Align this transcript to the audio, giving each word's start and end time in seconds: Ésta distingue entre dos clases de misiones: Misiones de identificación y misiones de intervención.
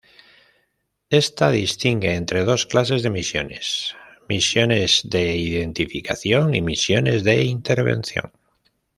Ésta 1.21 1.51
distingue 1.51 2.15
entre 2.15 2.43
dos 2.43 2.65
clases 2.65 3.03
de 3.03 3.11
misiones: 3.11 3.95
Misiones 4.27 5.01
de 5.03 5.35
identificación 5.37 6.55
y 6.55 6.61
misiones 6.63 7.23
de 7.23 7.43
intervención. 7.43 8.31